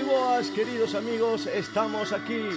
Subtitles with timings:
[0.00, 2.48] moi boas, queridos amigos, estamos aquí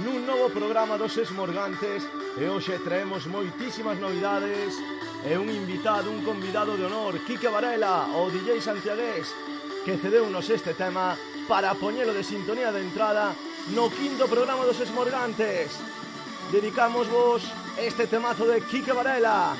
[0.00, 2.06] nun novo programa dos Esmorgantes
[2.40, 4.72] e hoxe traemos moitísimas novidades
[5.20, 9.28] e un invitado, un convidado de honor, Quique Varela, o DJ santiagués,
[9.84, 11.12] que cedeu-nos este tema
[11.44, 13.36] para poñelo de sintonía de entrada
[13.76, 15.76] no quinto programa dos Esmorgantes.
[16.48, 17.44] Dedicamos vos
[17.76, 19.52] este temazo de Quique Varela.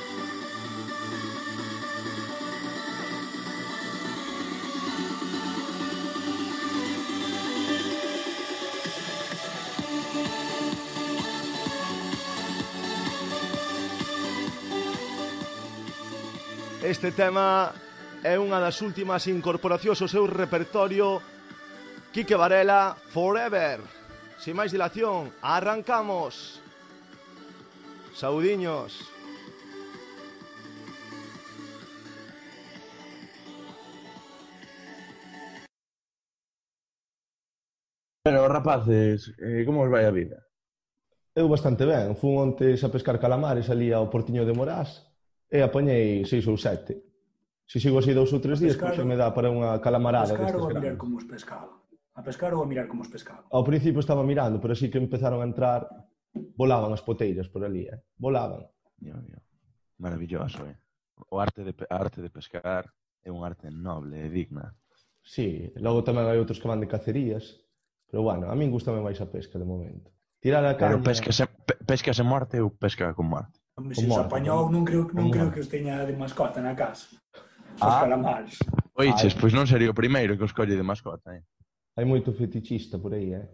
[16.88, 17.69] Este tema
[18.24, 21.20] é unha das últimas incorporacións ao seu repertorio
[22.16, 23.84] Quique Varela Forever.
[24.41, 26.65] Sin máis dilación, arrancamos.
[28.16, 29.05] Saudiños.
[38.24, 40.40] Pero, rapaces, eh, como os vai a vida?
[41.37, 42.16] Eu bastante ben.
[42.16, 45.07] Fun ontes a pescar calamares ali ao Portiño de Morás
[45.51, 47.09] e apañei seis ou sete.
[47.68, 50.32] Se sigo así dous ou tres días, pescar, pois, me dá para unha calamarada.
[50.32, 51.01] A pescar ou a mirar grandes.
[51.01, 51.73] como os pescaba?
[52.16, 53.45] A pescar ou a mirar como os pescaba?
[53.52, 55.85] Ao principio estaba mirando, pero así que empezaron a entrar,
[56.57, 58.01] volaban as poteiras por ali, eh?
[58.16, 58.65] volaban.
[59.01, 59.38] Yo, yo.
[60.01, 60.77] Maravilloso, eh?
[61.29, 62.88] O arte de, a arte de pescar
[63.21, 64.72] é un arte noble e digna.
[65.21, 67.69] Sí, logo tamén hai outros que van de cacerías,
[68.09, 70.09] pero bueno, a min gustame máis a pesca de momento.
[70.41, 70.97] Tirar a caña...
[70.97, 71.44] Pero pesca se,
[71.84, 73.57] pesca se morte ou pesca con morte?
[73.78, 76.75] Hombre, se os apañou, non creo, non como creo que os teña de mascota na
[76.75, 77.15] casa.
[77.78, 78.03] Os ah.
[78.03, 78.59] calamares.
[78.98, 81.47] Oiches, pois non sería o primeiro que os colle de mascota, eh?
[81.94, 83.47] Hai moito fetichista por aí, eh?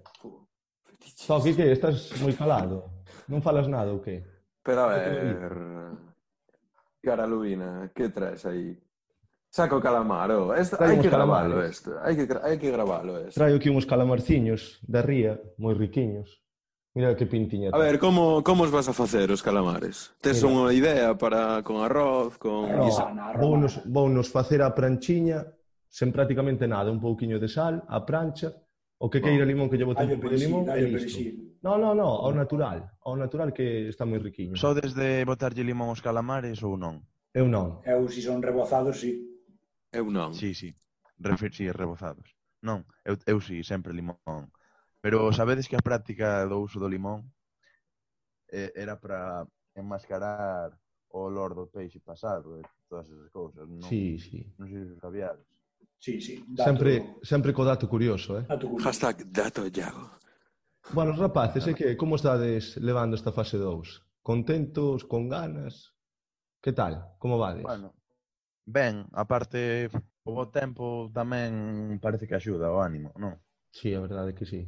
[1.13, 3.05] Só que que, estás moi calado.
[3.29, 4.25] Non falas nada ou que?
[4.65, 5.53] Pero a ver...
[7.05, 8.81] Cara Lubina, que traes aí?
[9.53, 10.57] Saco calamaro.
[10.57, 12.01] Esta, hai que gravalo isto.
[12.01, 13.37] Hai que, hai que gravalo isto.
[13.37, 16.44] Traio aquí uns calamarciños da ría, moi riquiños.
[16.95, 17.71] Mira que pintiña.
[17.75, 20.15] A ver, como, como os vas a facer os calamares?
[20.23, 20.47] Tes Mira.
[20.47, 22.71] unha idea para con arroz, con...
[22.71, 25.43] Pero, no, vounos, vounos facer a pranchiña
[25.95, 28.51] sen prácticamente nada, un pouquiño de sal, a prancha,
[28.99, 29.47] o que queira oh.
[29.47, 31.23] limón que lle bote un pouco de limón, e listo.
[31.63, 34.59] No, no, no, ao natural, ao natural que está moi riquiño.
[34.59, 37.07] Só desde botarlle limón aos calamares ou non?
[37.31, 37.79] Eu non.
[37.87, 39.23] Eu si son rebozados, si.
[39.95, 40.35] Eu non.
[40.35, 40.69] Si, sí, si.
[40.75, 41.23] Sí.
[41.23, 42.27] Refer sí rebozados.
[42.59, 44.51] Non, eu, eu si, sí, sempre limón.
[45.05, 47.29] Pero sabedes que a práctica do uso do limón
[48.49, 49.45] eh, era para
[49.77, 50.73] enmascarar
[51.13, 53.85] o olor do peixe pasado e todas esas cousas, non?
[53.85, 54.49] Sí, sí.
[54.57, 55.45] Non sei se sabíades.
[56.01, 56.41] Sí, sí.
[56.49, 56.65] Dato...
[56.65, 58.49] Sempre, sempre co dato curioso, eh?
[58.49, 58.89] Dato curioso.
[58.89, 60.09] Hashtag dato Iago.
[60.97, 64.25] Bueno, rapaces, é que como estades levando esta fase 2?
[64.25, 65.93] Contentos, con ganas?
[66.65, 67.13] Que tal?
[67.21, 67.61] Como vades?
[67.61, 67.93] Bueno,
[68.65, 69.93] ben, aparte
[70.25, 73.37] o bo tempo tamén parece que axuda o ánimo, non?
[73.69, 74.65] Sí, a verdade que sí.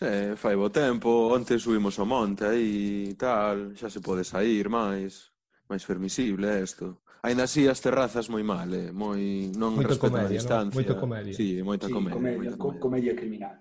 [0.00, 4.68] É, fai bo tempo, onte subimos ao monte aí e tal, xa se pode sair
[4.68, 5.32] máis,
[5.70, 7.00] máis permisible isto.
[7.24, 8.92] Ainda así as terrazas moi mal, eh?
[8.92, 10.68] moi non moito respetan comedia, a distancia.
[10.68, 10.76] No?
[10.76, 11.32] Moito comedia.
[11.32, 12.80] Sí, moita sí, comedia, comedia, moita comedia.
[12.80, 13.56] comedia criminal.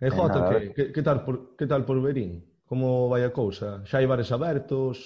[0.00, 2.64] E eh, Jota, que, que, que, tal por, que tal por Berín?
[2.64, 3.84] Como vai a cousa?
[3.84, 5.04] Xa hai bares abertos,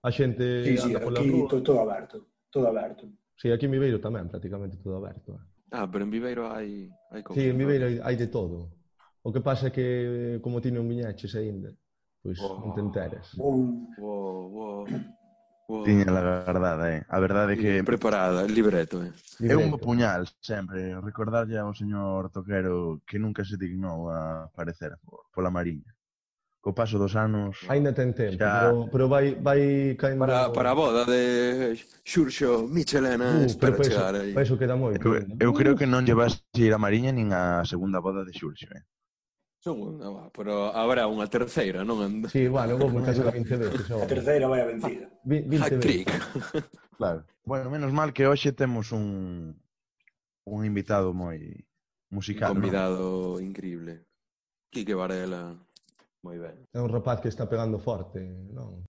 [0.00, 1.48] a xente sí, sí, anda pola aquí, rúa.
[1.52, 2.16] To, todo aberto,
[2.48, 3.04] todo aberto.
[3.36, 5.36] Sí, aquí en Viveiro tamén, prácticamente todo aberto.
[5.36, 5.76] Eh?
[5.76, 6.88] Ah, pero en Viveiro hai...
[7.12, 8.83] hai cousa, sí, en Viveiro hai, hai de todo.
[9.24, 11.72] O que pasa é que, como ti non viñaches aínda,
[12.20, 12.60] pois oh.
[12.60, 13.32] non te enteras.
[13.40, 13.56] Wow,
[13.96, 14.80] wow, wow.
[15.64, 15.80] wow.
[15.80, 17.00] Tiña la verdade, eh.
[17.08, 17.72] A verdade é que...
[17.80, 19.16] Preparada, el libreto, eh.
[19.40, 20.92] É un puñal, sempre.
[21.00, 24.92] Recordarlle ao señor Toquero que nunca se dignou a aparecer
[25.32, 25.88] pola mariña.
[26.60, 27.64] Co paso dos anos...
[27.72, 28.68] Ainda ten tempo, xa...
[28.68, 30.20] pero, pero vai, vai caindo...
[30.20, 31.72] Para, para a boda de
[32.04, 34.36] Xurxo Michelena uh, espera chegar aí.
[34.36, 35.00] Penso que dá moi.
[35.00, 35.24] Eu, eh.
[35.40, 38.84] eu creo que non llevas ir a mariña nin a segunda boda de Xurxo, eh.
[39.64, 41.96] Segunda, va, pero habrá unha terceira, non?
[42.28, 43.88] Sí, bueno, vale, houve caso da 20 veces.
[43.96, 45.08] A terceira vai a vencida.
[45.24, 46.04] 20 veces.
[46.04, 46.60] Ah,
[47.00, 47.24] claro.
[47.48, 49.56] Bueno, menos mal que hoxe temos un
[50.44, 51.40] un invitado moi
[52.12, 53.40] musical, un convidado ¿no?
[53.40, 54.04] increíble.
[54.68, 55.56] Quique Varela.
[56.20, 56.68] Moi ben.
[56.76, 58.20] É un rapaz que está pegando forte,
[58.52, 58.84] non?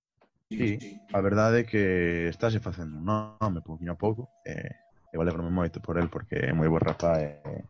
[0.52, 0.76] Sí,
[1.08, 4.76] a verdade é que estáse facendo un nome pouquinho a pouco e eh,
[5.16, 7.64] eu alegrome moito por el porque é moi bo rapaz e eh,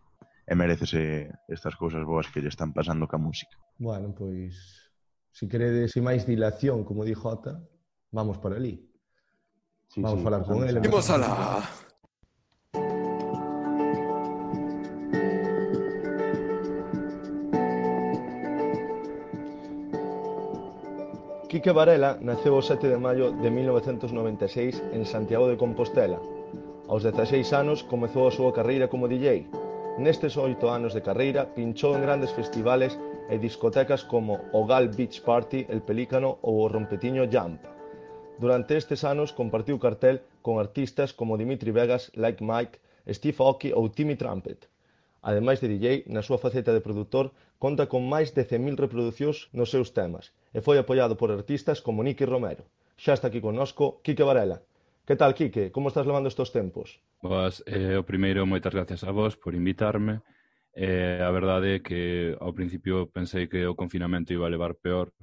[0.46, 3.58] e merecese estas cousas boas que lle están pasando ca música.
[3.82, 4.54] Bueno, pois,
[5.34, 7.58] se queredes e máis dilación, como dixo Jota,
[8.14, 8.78] vamos para ali.
[9.90, 10.78] Sí, vamos sí, falar con él.
[10.78, 11.30] Vamos a la...
[21.50, 26.22] Quique Varela naceu o 7 de maio de 1996 en Santiago de Compostela.
[26.86, 29.65] Aos 16 anos comezou a súa carreira como DJ
[29.96, 33.00] Nestes oito anos de carreira pinchou en grandes festivales
[33.32, 37.64] e discotecas como o Gal Beach Party, El Pelícano ou o Rompetiño Jump.
[38.36, 42.76] Durante estes anos compartiu cartel con artistas como Dimitri Vegas, Like Mike,
[43.08, 44.68] Steve Aoki ou Timmy Trumpet.
[45.24, 49.72] Ademais de DJ, na súa faceta de produtor, conta con máis de 100.000 reproducións nos
[49.72, 52.68] seus temas e foi apoiado por artistas como Nicky Romero.
[53.00, 54.60] Xa está aquí connosco Quique Varela,
[55.06, 55.70] Que tal, Quique?
[55.70, 56.88] Como estás levando estos tempos?
[57.22, 60.20] Boas, eh, o primeiro, moitas gracias a vos por invitarme.
[60.74, 65.14] Eh, a verdade é que ao principio pensei que o confinamento iba a levar peor,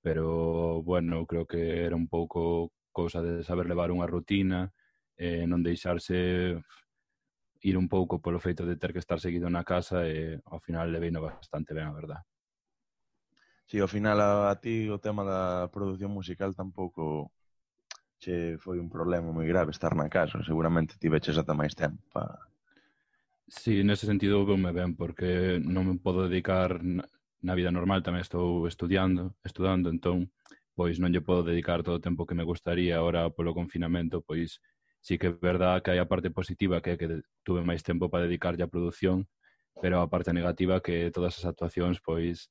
[0.00, 4.70] pero, bueno, creo que era un pouco cousa de saber levar unha rutina,
[5.18, 6.62] eh, non deixarse
[7.66, 10.62] ir un pouco polo feito de ter que estar seguido na casa eh, e ao
[10.62, 12.22] final le veino bastante ben, a verdad.
[13.66, 17.34] Si, sí, ao final a, a ti o tema da produción musical tampouco
[18.18, 22.24] che foi un problema moi grave estar na casa, seguramente tiveches ata máis tempo pa
[23.48, 28.66] Sí, nese sentido veume ben, porque non me podo dedicar na vida normal, tamén estou
[28.66, 30.34] estudiando, estudando, entón,
[30.74, 34.58] pois non lle podo dedicar todo o tempo que me gustaría ahora polo confinamento, pois
[34.98, 38.10] sí que é verdad que hai a parte positiva que é que tuve máis tempo
[38.10, 39.30] para dedicarlle a produción,
[39.78, 42.50] pero a parte negativa que todas as actuacións pois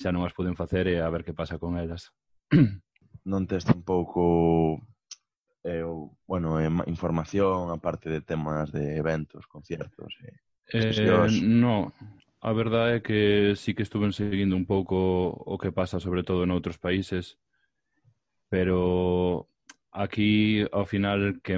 [0.00, 2.12] xa non as poden facer e a ver que pasa con elas.
[3.24, 4.80] non tes tampouco
[5.64, 5.84] eh,
[6.28, 10.32] bueno, eh, información aparte de temas de eventos, conciertos e
[10.72, 11.92] eh, eh, no,
[12.40, 13.20] a verdade é que
[13.56, 14.96] sí que estuve seguindo un pouco
[15.32, 17.40] o que pasa sobre todo en outros países
[18.52, 19.48] pero
[19.90, 21.56] aquí ao final que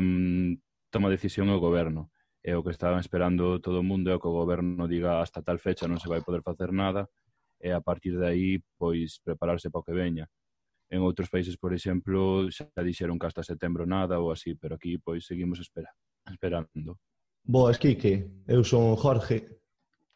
[0.91, 2.09] toma decisión é o goberno.
[2.47, 5.59] E o que estaban esperando todo o mundo é que o goberno diga hasta tal
[5.59, 7.11] fecha non se vai poder facer nada
[7.59, 10.31] e a partir de aí pois prepararse para o que veña.
[10.88, 14.99] En outros países, por exemplo, xa dixeron que hasta setembro nada ou así, pero aquí
[15.03, 15.91] pois seguimos espera,
[16.31, 17.03] esperando.
[17.43, 18.47] Boas, Quique.
[18.47, 19.62] Eu son Jorge,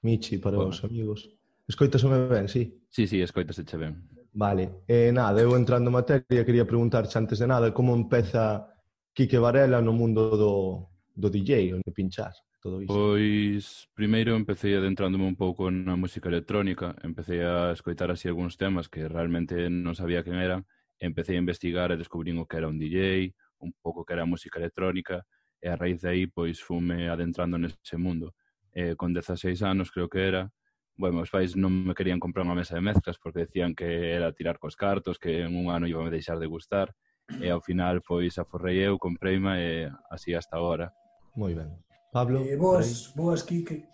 [0.03, 0.71] Michi para Boa.
[0.71, 1.31] os amigos.
[1.67, 2.83] Escoitasome ben, sí?
[2.91, 3.95] Sí, sí, che ben.
[4.33, 4.83] Vale.
[4.87, 8.67] Eh, nada, eu entrando en materia, quería preguntarche antes de nada como empeza
[9.13, 12.33] Quique Varela no mundo do, do DJ, onde pinchar?
[12.61, 12.93] Todo isto?
[12.93, 18.93] Pois, primeiro empecé adentrándome un pouco na música electrónica, empecé a escoitar así algúns temas
[18.93, 20.69] que realmente non sabía quen eran,
[21.01, 23.33] empecé a investigar e descubrín o que era un DJ,
[23.65, 25.25] un pouco que era música electrónica,
[25.61, 28.37] e a raíz de aí, pois, fume adentrando nese mundo.
[28.73, 30.53] Eh, con 16 anos, creo que era,
[30.97, 34.37] bueno, meus pais non me querían comprar unha mesa de mezclas porque decían que era
[34.37, 36.93] tirar cos cartos, que en un ano iba a deixar de gustar,
[37.39, 40.93] e ao final pois aforrei eu, compreima e así hasta agora.
[41.37, 41.71] Moi ben.
[42.11, 42.43] Pablo?
[42.43, 43.87] Eh, boas, boas, Quique.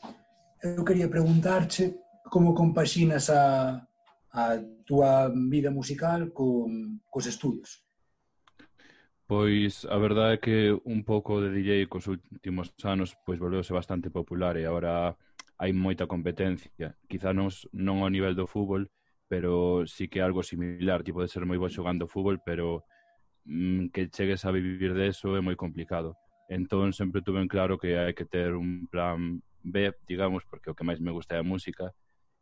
[0.63, 2.01] Eu quería preguntarche
[2.31, 3.87] como compaxinas a,
[4.33, 4.45] a
[4.85, 7.85] túa vida musical con, cos estudos?
[9.27, 10.57] Pois a verdade é que
[10.87, 15.19] un pouco de DJ cos últimos anos pois volveuse bastante popular e agora
[15.59, 16.95] hai moita competencia.
[17.11, 18.87] Quizá non, non ao nivel do fútbol,
[19.27, 22.87] pero sí que algo similar, tipo de ser moi bo xogando fútbol, pero
[23.47, 26.19] mm, que chegues a vivir de eso é moi complicado.
[26.51, 30.77] Entón, sempre tuve en claro que hai que ter un plan B, digamos, porque o
[30.77, 31.95] que máis me gusta é a música,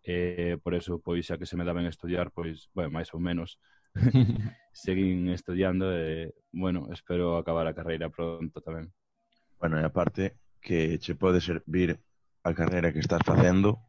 [0.05, 3.56] e por eso, pois, xa que se me daban estudiar, pois, bueno, máis ou menos,
[4.73, 8.93] seguín estudiando e, bueno, espero acabar a carreira pronto tamén.
[9.56, 11.96] Bueno, e aparte que che pode servir
[12.44, 13.81] a carreira que estás facendo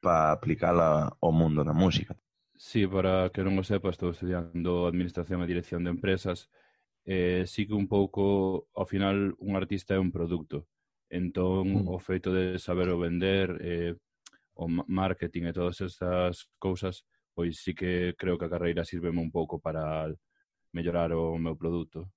[0.00, 2.16] para aplicala ao mundo da música.
[2.58, 6.50] Sí, para que non o sepa, estou estudiando Administración e Dirección de Empresas.
[7.06, 10.66] Eh, sí que un pouco, ao final, un artista é un produto.
[11.06, 11.86] Entón, mm.
[11.86, 13.94] o feito de saber o vender, eh,
[14.58, 19.30] o marketing e todas estas cousas, pois sí que creo que a carreira sirveme un
[19.30, 20.10] pouco para
[20.74, 22.10] mellorar o meu produto.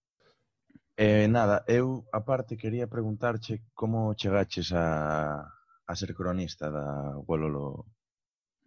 [0.98, 5.46] Eh, nada, eu aparte quería preguntarche como chegaches a,
[5.86, 7.86] a ser cronista da Gololo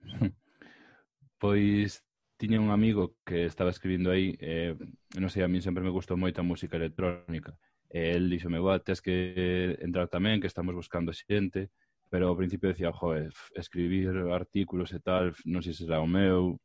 [1.39, 2.03] Pois
[2.41, 4.75] tiña un amigo que estaba escribindo aí, eh,
[5.21, 7.53] non sei, a mí sempre me gustou moito a música electrónica.
[7.91, 11.71] E el dixome, boa, tens que entrar tamén, que estamos buscando xente,
[12.11, 16.59] pero ao principio decía, joe, escribir artículos e tal, non sei se será o meu,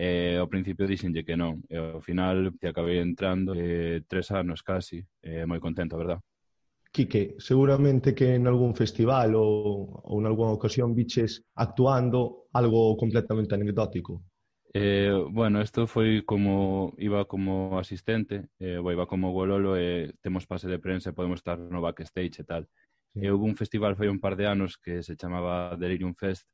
[0.00, 4.60] E ao principio dixenlle que non, e ao final te acabei entrando eh, tres anos
[4.70, 6.20] casi, eh, moi contento, verdad?
[6.92, 13.54] Quique, seguramente que en algún festival ou, ou en algunha ocasión biches actuando algo completamente
[13.54, 14.26] anecdótico.
[14.74, 20.46] Eh, bueno, isto foi como iba como asistente, eh, iba como gololo e eh, temos
[20.46, 22.66] pase de prensa, podemos estar no backstage e tal.
[23.14, 23.22] Sí.
[23.22, 26.46] Eh, e houve un festival foi un par de anos que se chamaba Delirium Fest,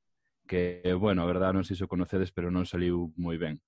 [0.48, 3.60] que, bueno, a verdade non sei se o conocedes, pero non saliu moi ben.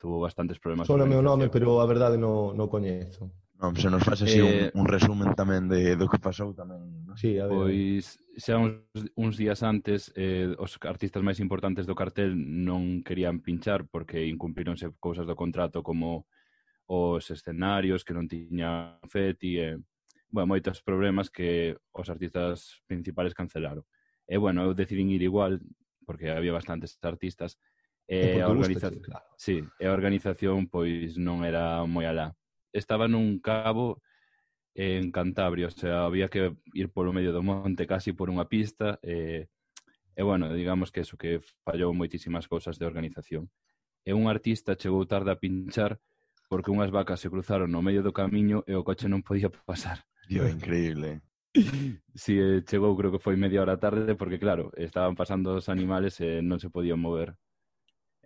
[0.00, 0.88] Tuvo bastantes problemas.
[0.88, 3.28] Só o meu nome, pero a verdade non, non coñezo.
[3.60, 6.80] Non, se nos faz así eh, un, un resumen tamén de, do que pasou tamén.
[7.04, 7.12] ¿no?
[7.12, 7.52] Sí, a ver.
[7.52, 8.80] Pois xa uns,
[9.20, 14.88] uns días antes eh, os artistas máis importantes do cartel non querían pinchar porque incumpironse
[14.96, 16.24] cousas do contrato como
[16.88, 19.78] os escenarios que non tiñan feti e eh,
[20.32, 23.84] bueno, moitos problemas que os artistas principales cancelaron.
[24.24, 25.60] E bueno, eu decidín ir igual
[26.08, 27.60] porque había bastantes artistas
[28.08, 29.28] e eh, a organización, claro.
[29.36, 32.32] sí, e a organización pois non era moi alá
[32.72, 34.02] estaba nun cabo
[34.74, 39.02] en Cantabria, o sea, había que ir polo medio do monte casi por unha pista
[39.02, 39.50] e,
[40.14, 43.50] e bueno, digamos que eso que fallou moitísimas cousas de organización.
[44.06, 45.98] E un artista chegou tarde a pinchar
[46.48, 50.06] porque unhas vacas se cruzaron no medio do camiño e o coche non podía pasar.
[50.30, 51.22] Dio, increíble.
[51.50, 56.22] Si, sí, chegou creo que foi media hora tarde porque claro, estaban pasando os animales
[56.22, 57.34] e non se podían mover.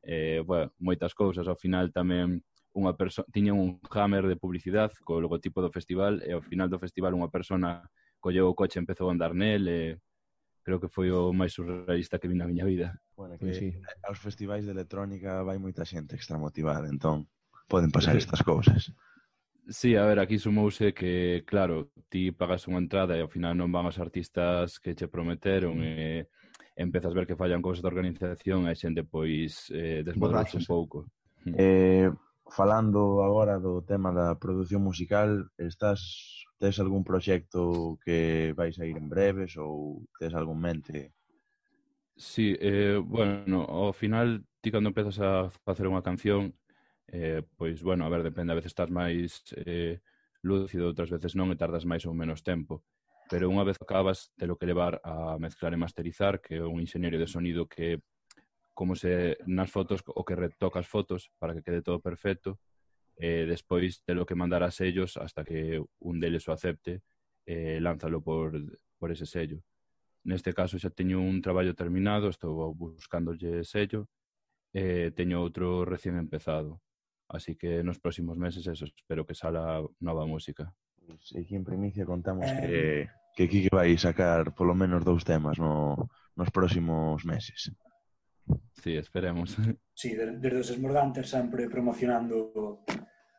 [0.04, 2.44] Eh, bueno, moitas cousas, ao final tamén
[2.74, 6.82] unha persoa tiña un hammer de publicidade co logotipo do festival e ao final do
[6.82, 7.86] festival unha persona
[8.18, 9.80] colleu o coche e empezou a andar nel e
[10.64, 12.98] creo que foi o máis surrealista que vi na miña vida.
[13.14, 13.68] Bueno, que sí.
[14.02, 17.28] aos festivais de electrónica vai moita xente extra motivada, entón
[17.68, 18.90] poden pasar estas cousas.
[19.68, 23.72] Sí, a ver, aquí sumouse que, claro, ti pagas unha entrada e ao final non
[23.72, 25.84] van os artistas que che prometeron mm.
[25.84, 25.96] e
[26.76, 31.08] empezas a ver que fallan cousas da organización e xente, pois, eh, desmodrarse un pouco.
[31.48, 31.54] Mm.
[31.56, 32.08] Eh,
[32.50, 38.96] falando agora do tema da produción musical, estás tes algún proxecto que vais a ir
[38.96, 41.12] en breves ou tes algún mente?
[42.16, 46.54] Sí, eh, bueno, ao final ti cando empezas a facer unha canción
[47.10, 50.00] eh, pois, bueno, a ver, depende, a veces estás máis eh,
[50.40, 52.84] lúcido, outras veces non e tardas máis ou menos tempo
[53.28, 56.80] pero unha vez acabas, te lo que levar a mezclar e masterizar, que é un
[56.80, 58.04] ingeniero de sonido que
[58.74, 62.58] como se nas fotos o que retoca as fotos para que quede todo perfecto
[63.16, 67.02] e despois te lo que mandar a sellos hasta que un deles o acepte
[67.46, 68.58] e lánzalo por,
[68.98, 69.62] por ese sello.
[70.26, 74.10] Neste caso xa teño un traballo terminado, estou buscándolle sello
[74.74, 76.82] e teño outro recién empezado.
[77.30, 80.74] Así que nos próximos meses eso, espero que sala nova música.
[80.98, 83.06] Pois aquí en primicia contamos que eh.
[83.36, 87.70] que Kike vai sacar polo menos dous temas no, nos próximos meses.
[88.72, 89.56] Sí, esperemos.
[89.94, 92.84] Sí, desde os Esmordantes sempre promocionando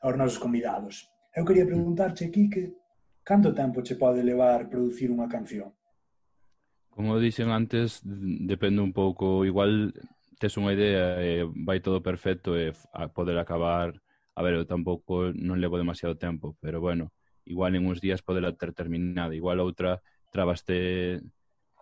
[0.01, 1.09] aos nosos convidados.
[1.35, 2.73] Eu quería preguntarche, Quique,
[3.21, 5.75] canto tempo che pode levar producir unha canción?
[6.89, 9.43] Como dixen antes, depende un pouco.
[9.43, 9.91] Igual
[10.39, 13.91] tes unha idea e vai todo perfecto e a poder acabar...
[14.35, 17.15] A ver, eu tampouco non levo demasiado tempo, pero bueno,
[17.47, 19.31] igual en uns días poderá ter terminada.
[19.31, 21.23] Igual outra trabaste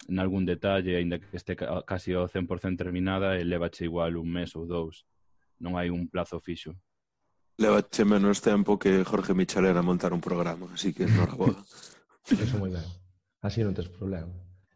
[0.09, 4.55] en algún detalle, aínda que este casi ao 100% terminada, e levache igual un mes
[4.55, 5.05] ou dous.
[5.59, 6.75] Non hai un plazo fixo.
[7.57, 11.61] Levache menos tempo que Jorge Michalera a montar un programa, así que enhorabuena.
[12.43, 12.85] Eso moi ben.
[13.43, 14.31] Así non tens problema.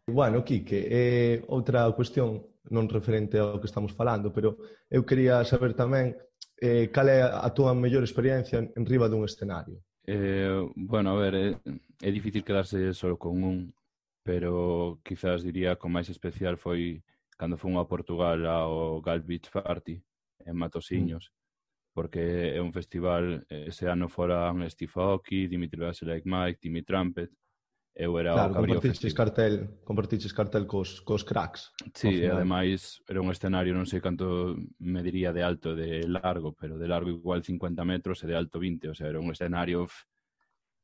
[0.08, 4.56] Bueno, Quique, eh, outra cuestión non referente ao que estamos falando, pero
[4.88, 6.16] eu quería saber tamén
[6.60, 9.80] eh, cal é a túa mellor experiencia en riba dun escenario.
[10.06, 11.46] Eh, bueno, a ver, é,
[12.00, 13.56] é difícil quedarse só con un
[14.28, 17.00] pero quizás diría con máis especial foi
[17.40, 19.96] cando fun a Portugal ao Gal Beach Party
[20.44, 20.60] en mm.
[20.60, 21.96] Matosiños, mm.
[21.96, 27.32] porque é un festival, ese ano foran Steve Aoki, Dimitri Vasilek Mike, Timmy Trumpet,
[27.96, 29.16] eu era claro, o cabrío compartiches festival.
[29.16, 29.54] cartel,
[29.88, 31.72] compartiches cartel cos, cos cracks.
[31.96, 36.52] Sí, e ademais era un escenario, non sei canto me diría de alto de largo,
[36.52, 39.88] pero de largo igual 50 metros e de alto 20, o sea, era un escenario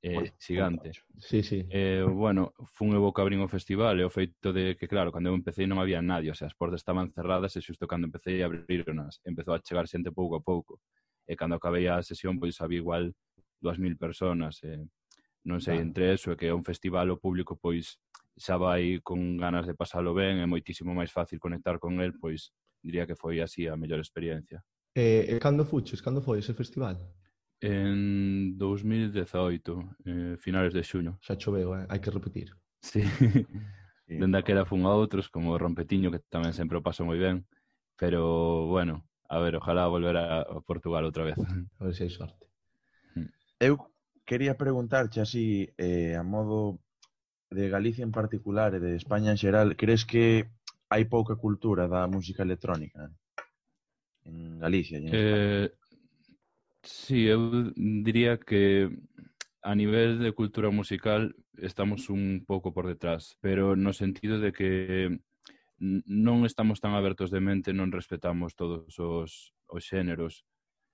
[0.04, 0.92] eh, gigante.
[0.92, 0.92] xigante.
[1.18, 1.66] Sí, sí.
[1.70, 5.32] Eh, bueno, fun eu que abrín o festival e o feito de que, claro, cando
[5.32, 8.44] eu empecé non había nadie, o sea, as portas estaban cerradas e xusto cando empecé
[8.44, 10.84] a abrirnas, empezou a chegar xente pouco a pouco.
[11.24, 13.16] E cando acabei a sesión, pois había igual
[13.64, 14.60] 2.000 personas.
[14.60, 14.84] Eh,
[15.48, 15.88] non sei, claro.
[15.88, 17.96] entre eso e que é un festival o público, pois
[18.36, 22.52] xa vai con ganas de pasalo ben, é moitísimo máis fácil conectar con el, pois
[22.84, 24.60] diría que foi así a mellor experiencia.
[24.92, 26.04] Eh, e cando fuches?
[26.04, 27.00] Cando foi ese festival?
[27.60, 31.18] en 2018, eh, finales de xuño.
[31.22, 31.86] Xa choveu, eh?
[31.88, 32.52] hai que repetir.
[32.80, 33.02] Sí.
[34.06, 34.14] sí.
[34.18, 37.46] Dende aquela fun a outros, como o Rompetiño, que tamén sempre o paso moi ben.
[37.96, 41.38] Pero, bueno, a ver, ojalá volver a Portugal outra vez.
[41.80, 42.46] A ver se hai sorte.
[43.16, 43.30] Mm.
[43.60, 43.74] Eu
[44.26, 46.80] quería preguntarche así, eh, a modo
[47.50, 50.50] de Galicia en particular e de España en xeral, crees que
[50.90, 53.08] hai pouca cultura da música electrónica
[54.24, 55.48] en Galicia e en España?
[55.64, 55.66] Eh,
[56.84, 58.90] Sí, eu diría que
[59.62, 65.18] a nivel de cultura musical estamos un pouco por detrás, pero no sentido de que
[65.80, 70.44] non estamos tan abertos de mente, non respetamos todos os, os xéneros.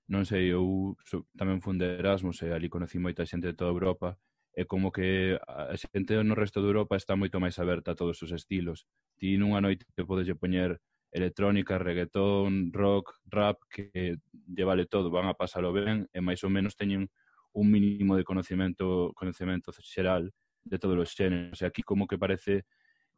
[0.07, 3.59] Non sei, eu so, tamén fun de Erasmus eh, e ali conocí moita xente de
[3.59, 4.15] toda Europa
[4.55, 8.19] e como que a xente no resto de Europa está moito máis aberta a todos
[8.23, 8.87] os estilos.
[9.19, 10.79] Ti nunha noite te podes poñer
[11.13, 16.51] electrónica, reggaetón, rock, rap, que lle vale todo, van a pasalo ben e máis ou
[16.51, 17.11] menos teñen
[17.53, 20.31] un mínimo de conocimento, conocimento xeral
[20.63, 21.59] de todos os xéneros.
[21.63, 22.65] E aquí como que parece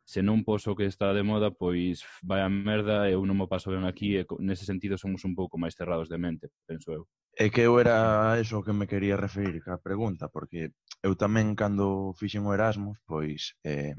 [0.04, 3.46] se non poso que está de moda, pois vai a merda e eu non mo
[3.46, 7.02] paso ben aquí e nese sentido somos un pouco máis cerrados de mente, penso eu.
[7.38, 12.12] É que eu era eso que me quería referir ca pregunta, porque eu tamén cando
[12.18, 13.94] fixen o Erasmus, pois eh,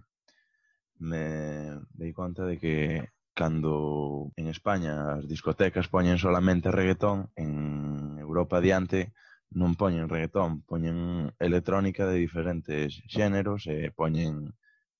[1.00, 2.76] me dei conta de que
[3.34, 9.14] cando en España as discotecas poñen solamente reggaetón, en Europa adiante
[9.54, 10.98] non poñen reggaetón, poñen
[11.38, 14.54] electrónica de diferentes xéneros e poñen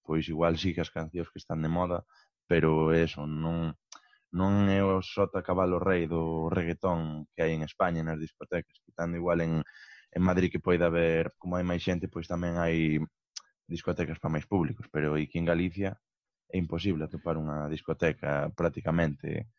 [0.06, 2.00] pois igual sí que as cancións que están de moda,
[2.50, 3.58] pero eso non
[4.34, 9.18] non é o sota cabalo rei do reggaetón que hai en España nas discotecas, quitando
[9.22, 9.54] igual en
[10.16, 13.02] en Madrid que poida haber, como hai máis xente, pois tamén hai
[13.66, 15.98] discotecas para máis públicos, pero aquí en Galicia
[16.54, 19.50] é imposible atopar unha discoteca prácticamente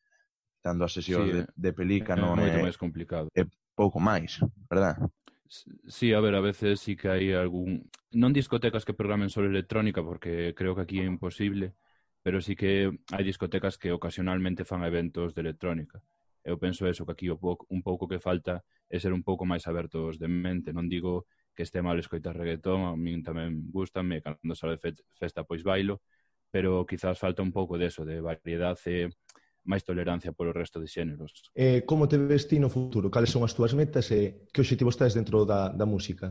[0.63, 3.27] dando a sesión sí, de, eh, de pelica é, é, é máis complicado.
[3.35, 4.39] É pouco máis,
[4.71, 4.97] verdad?
[5.87, 7.91] Sí, a ver, a veces sí que hai algún...
[8.15, 11.75] Non discotecas que programen solo electrónica, porque creo que aquí é imposible,
[12.25, 16.01] pero sí que hai discotecas que ocasionalmente fan eventos de electrónica.
[16.47, 19.45] Eu penso eso, que aquí o pouco, un pouco que falta é ser un pouco
[19.45, 20.73] máis abertos de mente.
[20.73, 25.61] Non digo que este mal escoitar reggaetón, a min tamén gustame, cando sale festa pois
[25.61, 26.01] bailo,
[26.55, 29.07] pero quizás falta un pouco deso, de variedade e eh,
[29.67, 31.51] máis tolerancia polo resto de xéneros.
[31.51, 33.11] Eh, como te ves ti no futuro?
[33.11, 36.31] Cales son as túas metas e que obxectivos tens dentro da, da música?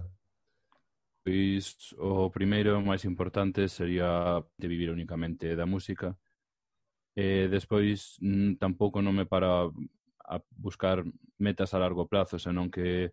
[1.27, 6.15] Pois o primeiro máis importante sería de vivir únicamente da música.
[7.19, 9.67] E despois mm, tampouco non me para
[10.23, 11.03] a buscar
[11.35, 13.11] metas a largo prazo, senón que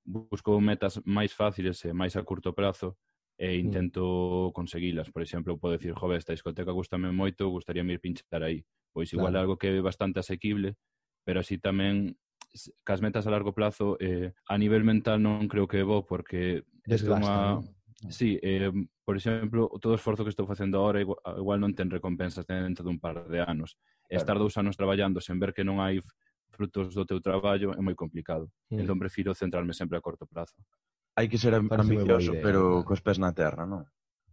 [0.00, 2.96] busco metas máis fáciles e máis a curto prazo,
[3.38, 3.60] e mm.
[3.64, 5.10] intento conseguilas.
[5.10, 8.66] Por exemplo, eu podo dicir, jove, esta discoteca gustame moito, gustaría ir pinchar aí.
[8.92, 9.42] Pois igual claro.
[9.46, 10.74] algo que é bastante asequible,
[11.22, 12.18] pero así tamén
[12.82, 16.66] cas metas a largo plazo eh, a nivel mental non creo que é bo porque
[16.82, 17.62] é unha...
[17.62, 17.62] ¿no?
[17.62, 18.10] Ah.
[18.10, 18.70] Sí, eh,
[19.02, 22.86] por exemplo, todo o esforzo que estou facendo agora igual, igual non ten recompensas dentro
[22.86, 23.74] dun par de anos.
[24.06, 24.18] Claro.
[24.22, 25.98] Estar dous anos traballando sen ver que non hai
[26.54, 28.50] frutos do teu traballo é moi complicado.
[28.70, 28.86] Mm.
[28.86, 30.54] Entón prefiro centrarme sempre a corto prazo
[31.18, 32.86] hai que ser ambicioso, idea, pero eh.
[32.86, 33.82] cos pés na terra, non?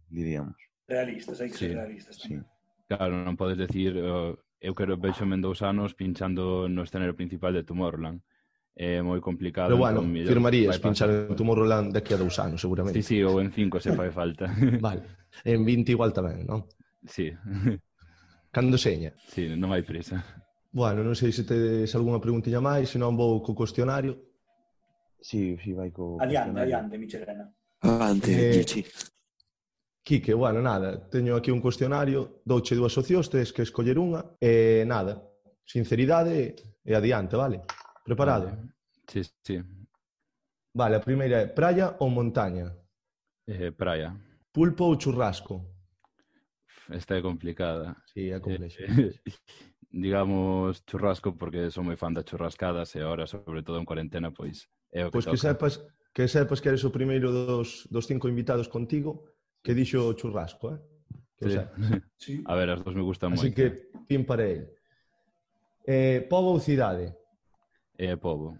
[0.06, 0.54] Diríamos.
[0.86, 2.14] Realistas, hai que sí, ser realistas.
[2.22, 2.38] Sí.
[2.86, 7.58] Claro, non podes decir oh, eu quero vexome en dous anos pinchando no escenario principal
[7.58, 8.22] de Tomorrowland.
[8.76, 9.72] É moi complicado.
[9.72, 13.02] Pero bueno, entón, firmarías pinchar en Tomorrowland daqui a dous anos, seguramente.
[13.02, 14.46] Sí, sí, ou en cinco se fai falta.
[14.78, 15.26] vale.
[15.42, 16.68] En 20 igual tamén, non?
[17.08, 17.32] Sí.
[18.54, 19.16] Cando seña?
[19.32, 20.22] Sí, non hai presa.
[20.76, 24.25] Bueno, non sei se tedes algunha preguntiña máis, se non vou co cuestionario.
[25.18, 26.20] Sì, sì, vai con...
[26.20, 27.52] Adiante, adiante, mi Serena.
[27.78, 28.84] Avanti, eh, Gigi.
[30.02, 34.84] Quique, bueno, nada, teño aquí un cuestionario, douche dúas opcións, tes que escoller unha, e
[34.86, 35.18] nada,
[35.66, 36.54] sinceridade
[36.86, 37.66] e adiante, vale?
[38.04, 38.54] Preparado?
[39.10, 39.58] Sí, sí.
[40.70, 42.70] Vale, a primeira é praia ou montaña?
[43.48, 44.14] Eh, praia.
[44.52, 45.74] Pulpo ou churrasco?
[46.88, 47.96] Esta é complicada.
[48.06, 48.86] Sí, é complexa.
[48.86, 49.14] Eh, eh
[49.90, 54.66] digamos, churrasco porque son moi fan das churrascadas e agora, sobre todo en cuarentena, pois
[54.92, 55.46] é o que Pois que toca.
[55.54, 55.74] sepas
[56.12, 59.28] que sepas que eres o primeiro dos, dos cinco invitados contigo
[59.62, 60.80] que dixo churrasco, eh?
[61.36, 61.60] Que sí.
[62.16, 62.32] sí.
[62.48, 63.44] A ver, as dos me gustan moito.
[63.44, 63.56] Así moi.
[63.56, 63.66] que
[64.08, 64.66] pin para ele.
[65.86, 67.12] Eh, pobo ou cidade?
[67.98, 68.56] Eh, pobo.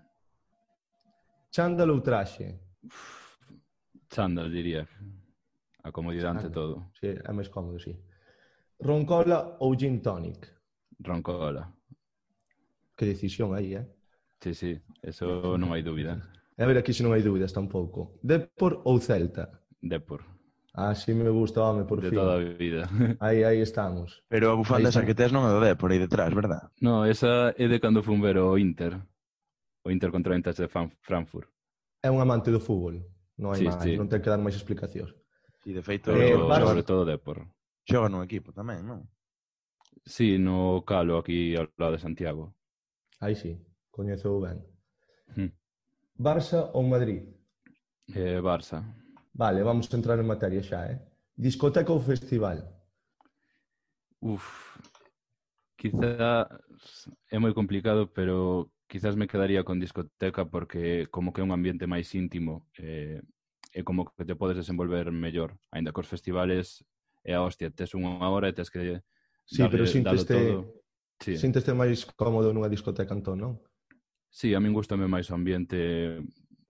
[1.51, 2.61] Chándal ou traxe?
[4.12, 4.87] Chándal, diría.
[5.83, 6.91] A comodidade ante todo.
[6.99, 7.95] Sí, é máis cómodo, sí.
[8.83, 10.56] Roncola ou gin tonic?
[10.99, 11.73] Roncola.
[12.97, 13.87] Que decisión aí, eh?
[14.41, 15.87] Sí, sí, eso non hai eh?
[15.87, 16.21] dúbida.
[16.57, 18.17] E a ver aquí se non hai dúbidas tampouco.
[18.25, 19.65] Depor ou Celta?
[19.81, 20.25] Depor.
[20.77, 22.19] Así ah, me gusta, home, por de fin.
[22.19, 22.89] De toda a vida.
[23.21, 24.25] Aí, aí estamos.
[24.29, 26.69] Pero a bufanda esa que tes non é do Depor aí detrás, verdad?
[26.85, 29.01] No, esa é de cando fun ver o Inter.
[29.85, 31.49] O Inter contra o Inter de Frankfurt.
[32.05, 33.01] É un amante do fútbol.
[33.41, 33.93] Non hai sí, máis, sí.
[33.97, 35.17] non ten que dar máis explicacións.
[35.65, 37.49] Sí, de feito, eh, sobre todo Depor.
[37.89, 39.09] Xoga nun equipo tamén, non?
[40.07, 42.55] Sí, no Calo, aquí ao lado de Santiago.
[43.19, 43.59] Aí sí,
[43.90, 44.62] coñezo ben.
[45.35, 45.51] Hmm.
[46.14, 47.27] Barça ou Madrid?
[48.14, 48.87] Eh, Barça.
[49.35, 51.03] Vale, vamos entrar en materia xa, eh?
[51.35, 52.62] Discoteca ou festival?
[54.23, 54.79] Uf,
[55.75, 56.47] quizá
[57.27, 61.90] é moi complicado, pero quizás me quedaría con discoteca porque como que é un ambiente
[61.90, 63.21] máis íntimo eh,
[63.75, 65.59] e como que te podes desenvolver mellor.
[65.75, 66.87] Ainda os festivales
[67.27, 69.03] é a eh, hostia, tes unha hora e tes que
[69.47, 70.37] Sí, dale, pero sínteste,
[71.23, 71.39] sí.
[71.39, 73.55] sínteste máis cómodo nunha discoteca entón, non?
[74.27, 76.19] Sí, a min gustame máis o ambiente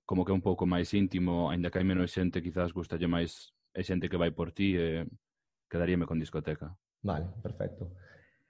[0.05, 3.57] como que é un pouco máis íntimo, aínda que hai menos xente, quizás gustalle máis
[3.75, 5.09] é xente que vai por ti e
[5.67, 6.77] quedaríame con discoteca.
[7.03, 7.97] Vale, perfecto.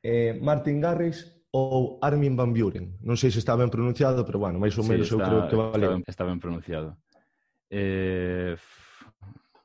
[0.03, 3.01] Eh, Martin Garrix ou Armin Van Buren.
[3.01, 5.43] Non sei se está ben pronunciado, pero bueno, máis ou menos sí, está, eu creo
[5.49, 5.87] que vale.
[5.87, 6.89] Está ben, está ben pronunciado.
[7.71, 8.53] Eh,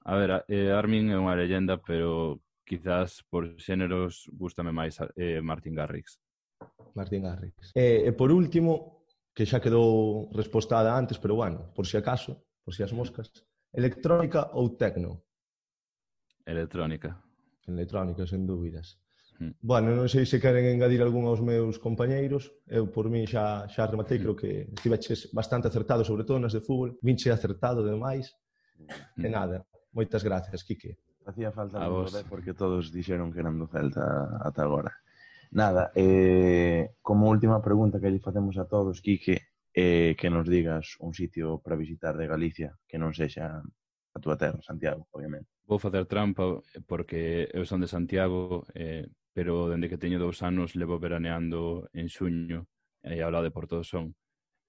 [0.05, 2.39] a ver, eh, Armin é unha leyenda, pero
[2.71, 6.15] quizás por xéneros gustame máis eh, Martin Garrix.
[6.95, 7.75] Martin Garrix.
[7.75, 9.03] E, e por último,
[9.35, 13.27] que xa quedou respostada antes, pero bueno, por si acaso, por si as moscas,
[13.75, 15.19] electrónica ou tecno?
[16.47, 17.19] Electrónica.
[17.67, 18.95] Electrónica, sen dúbidas.
[19.43, 19.51] Mm.
[19.59, 22.55] Bueno, non sei se queren engadir algún aos meus compañeiros.
[22.71, 24.15] Eu, por mí, xa, xa rematei.
[24.15, 24.23] Mm.
[24.23, 26.95] Creo que estiveches bastante acertado, sobre todo nas de fútbol.
[27.03, 28.31] Vinche acertado demais.
[29.19, 29.27] Mm.
[29.27, 31.10] E nada, moitas gracias, Quique.
[31.25, 32.11] Hacía falta a vos.
[32.29, 34.91] porque todos dixeron que eran do Celta ata agora.
[35.51, 40.95] Nada, eh, como última pregunta que lle facemos a todos, Quique, eh, que nos digas
[40.99, 43.61] un sitio para visitar de Galicia que non sexa
[44.11, 45.47] a túa terra, Santiago, obviamente.
[45.67, 50.75] Vou facer trampa porque eu son de Santiago, eh, pero dende que teño dous anos
[50.75, 52.67] levo veraneando en xuño
[53.03, 54.11] e eh, ao lado de Porto do Son.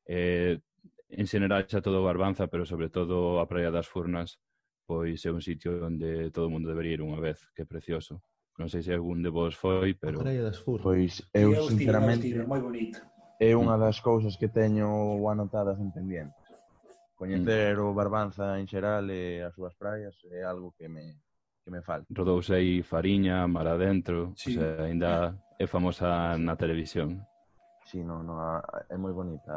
[0.07, 0.63] Eh,
[1.11, 4.39] en general xa todo Barbanza, pero sobre todo a Praia das Furnas,
[4.87, 8.23] pois é un sitio onde todo o mundo debería ir unha vez, que é precioso.
[8.61, 10.21] Non sei se algún de vos foi, pero...
[10.21, 12.29] Praia das Pois eu, eu sinceramente...
[12.29, 13.01] Estive, moi bonito.
[13.41, 16.47] É unha das cousas que teño anotadas en pendientes.
[17.17, 17.87] Coñecer mm.
[17.87, 21.23] o Barbanza en xeral e as súas praias é algo que me
[21.63, 22.07] que me falta.
[22.11, 24.51] Rodouse aí Fariña, Mar Adentro, sí.
[24.51, 27.23] o sea, ainda é famosa na televisión.
[27.87, 28.39] Sí, no, no,
[28.91, 29.55] é moi bonita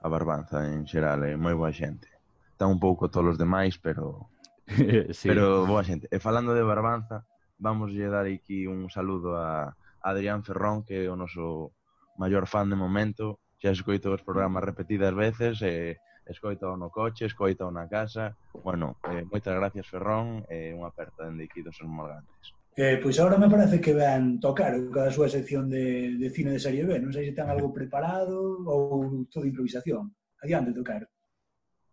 [0.00, 2.15] a Barbanza en xeral, é moi boa xente
[2.56, 4.32] está un pouco tolos demais, pero
[5.12, 5.28] sí.
[5.28, 6.08] pero boa xente.
[6.08, 7.28] E falando de Barbanza,
[7.60, 11.76] vamos lle dar aquí un saludo a Adrián Ferrón, que é o noso
[12.16, 17.68] maior fan de momento, xa escoito os programas repetidas veces, e escoito no coche, escoito
[17.68, 18.32] na casa.
[18.64, 22.56] Bueno, eh, moitas gracias Ferrón, e eh, unha aperta dende aquí dos Morgantes.
[22.72, 26.60] Eh, pois agora me parece que van tocar cada súa sección de, de cine de
[26.60, 26.96] serie B.
[27.04, 30.08] Non sei se están algo preparado ou todo improvisación.
[30.40, 31.04] Adiante, tocar.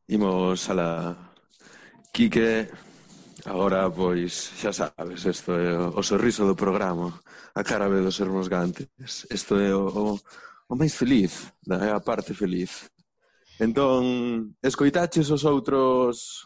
[0.08, 0.90] Imos a la
[2.12, 2.68] Quique,
[3.46, 7.08] agora, pois, xa sabes, isto é o, o sorriso do programa,
[7.56, 8.88] a cara de dos hermos gantes.
[9.32, 10.20] Isto é o, o,
[10.68, 12.92] o máis feliz, é a parte feliz.
[13.60, 16.44] Entón, escoitaches os outros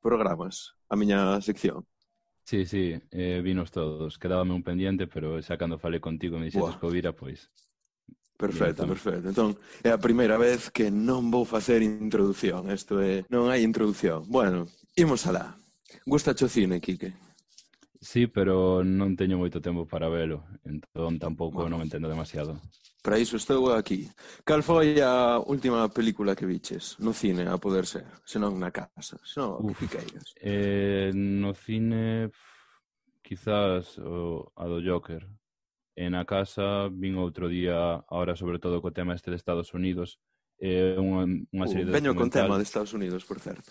[0.00, 1.84] programas, a miña sección?
[2.44, 4.18] Sí, sí, eh, vinos todos.
[4.18, 7.52] Quedábame un pendiente, pero xa cando falei contigo me dixetes que vira, pois
[8.36, 9.28] Perfecto, Bien, perfecto.
[9.30, 12.66] Entón, é a primeira vez que non vou facer introducción.
[12.70, 14.26] Isto é, non hai introducción.
[14.26, 14.66] Bueno,
[14.98, 15.54] imos alá.
[16.04, 17.14] Gusta o cine, Quique?
[18.04, 20.44] Sí, pero non teño moito tempo para velo.
[20.66, 21.78] Entón, tampouco bueno.
[21.78, 22.60] non entendo demasiado.
[23.00, 24.10] Para iso estou aquí.
[24.44, 28.04] Cal foi a última película que viches no cine, a poder ser?
[28.24, 30.36] Senón na casa, senón Uf, que queiras.
[30.40, 32.28] Eh, no cine,
[33.22, 35.24] quizás o, a do Joker.
[35.94, 40.18] E na casa vin outro día, ahora sobre todo co tema este de Estados Unidos,
[40.58, 41.22] é unha,
[41.54, 43.70] unha serie uh, de Veño con tema de Estados Unidos, por certo.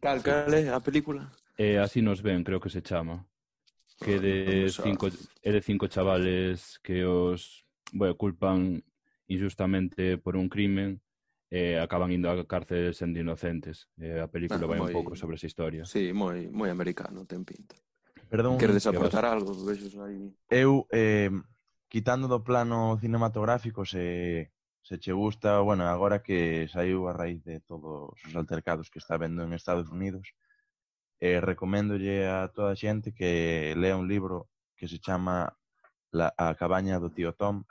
[0.00, 1.28] Cal, cal é a película?
[1.56, 3.28] Eh, así nos ven, creo que se chama.
[4.00, 8.82] Que de ah, cinco, é de cinco chavales que os bueno, culpan
[9.28, 11.00] injustamente por un crimen
[11.48, 13.86] e acaban indo á cárcel sendo inocentes.
[14.00, 15.84] Eh, a película ah, vai moi, un pouco sobre esa historia.
[15.86, 17.78] Sí, moi, moi americano, ten pinta.
[18.34, 18.58] Perdón.
[18.58, 19.54] Queredes aportar algo?
[19.64, 20.34] Vexos aí.
[20.50, 21.30] Eu, eh,
[21.86, 24.50] quitando do plano cinematográfico, se,
[24.82, 29.14] se che gusta, bueno, agora que saiu a raíz de todos os altercados que está
[29.14, 30.34] vendo en Estados Unidos,
[31.22, 35.54] eh, recoméndolle a toda a xente que lea un libro que se chama
[36.10, 37.62] La, a cabaña do tío Tom,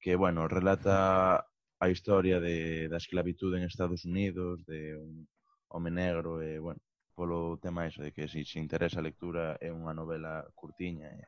[0.00, 1.44] que, bueno, relata
[1.76, 5.28] a historia de, da esclavitude en Estados Unidos, de un
[5.68, 6.80] home negro, e, bueno,
[7.22, 11.22] polo tema iso de que se se interesa a lectura é unha novela curtiña e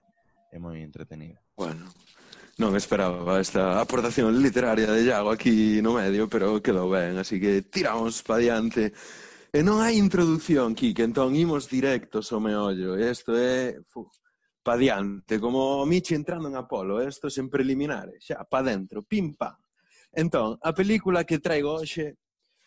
[0.50, 1.38] é moi entretenida.
[1.54, 1.86] Bueno,
[2.58, 7.62] non esperaba esta aportación literaria de Iago aquí no medio, pero quedou ben, así que
[7.70, 8.90] tiramos pa diante.
[9.54, 12.98] E non hai introdución, Kike, entón imos directos ao meollo.
[12.98, 14.10] Isto é fu,
[14.66, 19.38] pa diante, como Michi entrando en Apolo, eh, isto sen preliminares, xa pa dentro, pim
[19.38, 19.54] pam.
[20.10, 22.18] Entón, a película que traigo hoxe,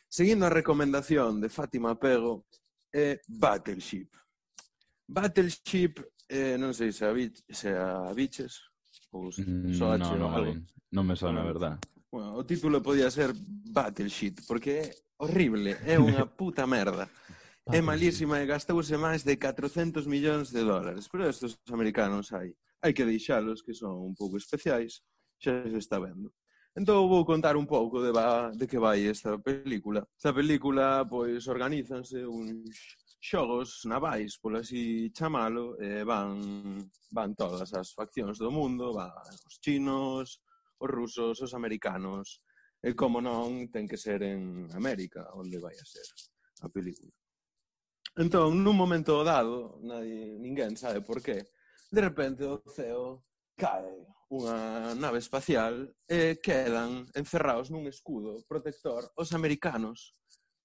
[0.08, 2.48] seguindo a recomendación de Fátima Pego,
[2.98, 4.10] é Battleship.
[5.06, 8.58] Battleship, eh, non sei se a, bit, se a biches
[9.14, 10.54] ou se mm, no, non, algo.
[10.92, 11.76] Non me sona, bueno, verdad.
[12.10, 14.86] Bueno, o título podía ser Battleship, porque é
[15.22, 17.06] horrible, é unha puta merda.
[17.68, 21.08] é malísima e gastouse máis de 400 millóns de dólares.
[21.12, 22.56] Pero estes americanos hai.
[22.80, 25.04] Hai que deixalos que son un pouco especiais,
[25.38, 26.32] xa se está vendo.
[26.78, 30.06] Entón vou contar un pouco de, va, de que vai esta película.
[30.14, 32.70] Esta película, pois, organízanse uns
[33.18, 36.38] xogos navais, por así chamalo, e van,
[37.10, 40.38] van todas as faccións do mundo, van os chinos,
[40.78, 42.46] os rusos, os americanos,
[42.78, 46.06] e como non, ten que ser en América, onde vai a ser
[46.62, 47.10] a película.
[48.22, 51.42] Entón, nun momento dado, nadie, ninguén sabe por qué,
[51.90, 53.26] de repente o ceo
[53.58, 60.12] cae unha nave espacial e quedan encerrados nun escudo protector os americanos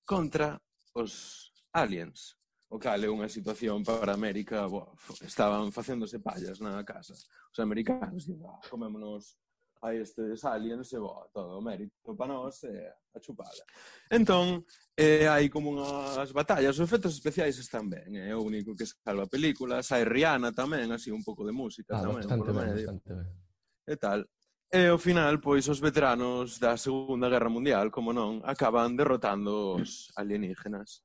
[0.03, 0.59] contra
[0.99, 2.37] os aliens.
[2.73, 7.13] O cal é unha situación para América, bo, estaban facéndose pallas na casa.
[7.53, 9.37] Os americanos, dicen, ah, comémonos
[9.83, 12.73] a estes aliens e bo, todo o mérito para nós e
[13.13, 13.63] a chupada.
[14.09, 14.65] Entón,
[14.97, 18.35] eh, hai como unhas batallas, os efectos especiais están ben, é eh?
[18.35, 22.09] o único que salva a película, sai Rihanna tamén, así un pouco de música ah,
[22.09, 22.25] tamén.
[22.25, 22.89] Bastante ben, medio.
[22.89, 23.42] bastante ben
[23.87, 24.25] e tal.
[24.73, 30.09] E ao final, pois, os veteranos da Segunda Guerra Mundial, como non, acaban derrotando os
[30.17, 31.05] alienígenas.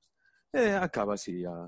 [0.55, 1.67] E acaba así a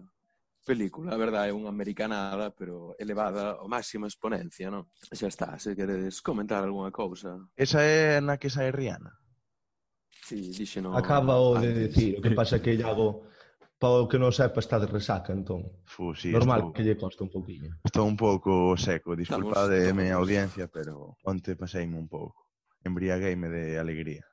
[0.64, 4.88] película, a verdade, é unha americanada, pero elevada ao máxima exponencia, non?
[5.12, 7.36] Xa está, se queredes comentar algunha cousa.
[7.60, 9.12] Esa é na que sae Rihanna?
[10.24, 10.96] Sí, dixe non.
[10.96, 13.28] Acaba o de decir, o que pasa que Iago...
[13.28, 13.30] Llago
[13.80, 15.64] Para o que non sepa está de resaca, entón.
[15.88, 17.80] Fu, sí, Normal estou, que lle costa un poquinho.
[17.88, 22.52] Estou un pouco seco, disculpade a miña audiencia, pero onte paseime un pouco.
[22.84, 24.28] Embriagueime de alegría.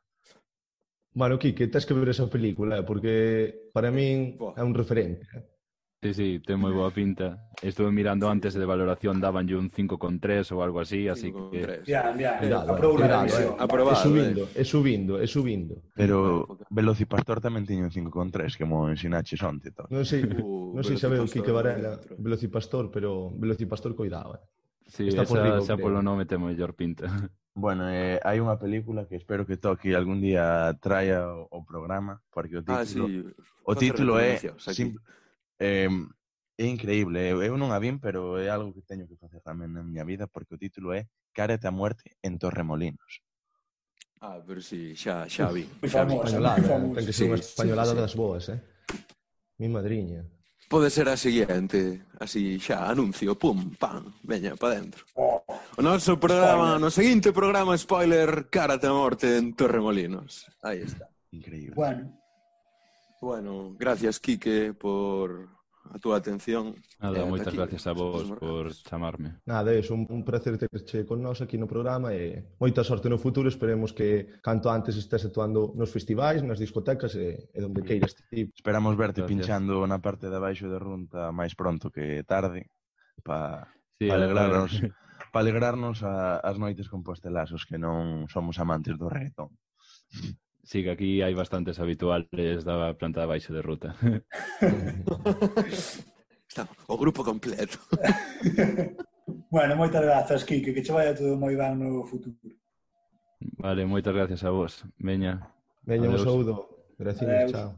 [1.15, 5.25] Bueno, Kike, tens que ver esa película, eh, porque para min é un referente.
[5.31, 5.56] Eh?
[6.03, 7.49] Sí, sí, ten moi boa pinta.
[7.65, 11.81] Estuve mirando antes de valoración dabanlle un 5,3 ou algo así, así que...
[11.89, 13.57] Bien, bien, eh, aprobou la revisión.
[13.57, 15.75] Aprobado, é subindo, é subindo, é subindo.
[15.97, 19.73] Pero Velocipastor tamén tiña un 5,3 que mo ensinaches onte.
[19.73, 19.89] Tal.
[19.89, 24.45] Non sei, uh, non sei sabe o Quique Varela, Velocipastor, pero Velocipastor coidado, eh.
[24.87, 27.09] Sí, Está esa, por rico, xa polo nome ten mellor pinta.
[27.57, 32.21] Bueno, eh, hai unha película que espero que toque algún día traia o, o programa,
[32.29, 33.25] porque o ah, título, ah, sí.
[33.65, 34.37] o título é...
[34.37, 34.53] Aquí.
[34.77, 35.01] Sim...
[35.59, 35.89] Eh,
[36.57, 39.77] é increíble, eu, eu non a vin, pero é algo que teño que facer tamén
[39.77, 43.21] na miña vida, porque o título é Cárate a muerte en Torremolinos.
[44.25, 45.69] Ah, pero si, sí, xa, xa vi.
[45.85, 46.17] Xa vi.
[46.17, 46.57] Españolada,
[46.97, 48.01] ten que ser sí, españolada sí, sí.
[48.01, 48.61] das boas, eh?
[49.61, 50.25] Mi madriña.
[50.67, 55.05] Pode ser a seguinte, así xa, anuncio, pum, pam, veña, pa dentro.
[55.15, 56.81] O noso programa, spoiler.
[56.81, 60.49] no seguinte programa, spoiler, Cárate a morte en Torremolinos.
[60.65, 61.13] Aí está.
[61.31, 61.77] Increíble.
[61.77, 62.17] Bueno,
[63.21, 65.49] Bueno, gracias, Quique, por
[65.93, 66.75] a túa atención.
[66.99, 69.39] Nada, eh, moitas aquí, gracias a vos por chamarme.
[69.47, 73.19] Nada, é un, un placer terche con nós aquí no programa e moita sorte no
[73.19, 73.49] futuro.
[73.49, 78.51] Esperemos que canto antes estés actuando nos festivais, nas discotecas e, e donde queiras ti.
[78.51, 79.31] Esperamos verte gracias.
[79.31, 82.67] pinchando na parte de abaixo de Runta máis pronto que tarde
[83.23, 84.73] para sí, pa alegrarnos
[85.33, 89.55] para alegrarnos a, as noites con postelazos que non somos amantes do reggaetón.
[90.67, 93.95] Sí, que aquí hai bastantes habituales da planta de baixo de ruta.
[96.51, 97.79] Está o grupo completo.
[99.55, 102.35] bueno, moitas grazas, Kike, que che vaya todo moi ben no futuro.
[103.63, 104.83] Vale, moitas gracias a vos.
[104.99, 105.55] Veña.
[105.87, 106.67] Veña, un saúdo.
[106.99, 107.53] Gracias, Adeus.
[107.55, 107.71] chao.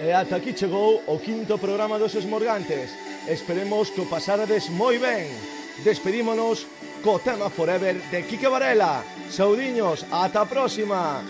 [0.00, 3.13] E ata aquí chegou o quinto programa dos Esmorgantes.
[3.28, 5.32] Esperemos que o pasarades moi ben.
[5.80, 6.68] Despedímonos
[7.00, 9.00] co tema Forever de Quique Varela.
[9.32, 11.24] Saudiños, ata a próxima.